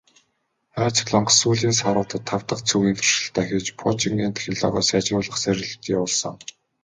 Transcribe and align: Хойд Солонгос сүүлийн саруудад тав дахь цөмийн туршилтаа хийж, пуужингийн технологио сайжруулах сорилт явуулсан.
Хойд 0.77 0.95
Солонгос 0.99 1.35
сүүлийн 1.41 1.75
саруудад 1.81 2.23
тав 2.29 2.41
дахь 2.47 2.63
цөмийн 2.69 2.97
туршилтаа 2.97 3.43
хийж, 3.49 3.67
пуужингийн 3.79 4.35
технологио 4.37 4.83
сайжруулах 4.87 5.37
сорилт 5.41 5.83
явуулсан. 5.95 6.35